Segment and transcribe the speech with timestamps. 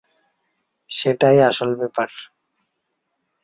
[0.89, 2.09] সেটাই আসল ব্যাপার।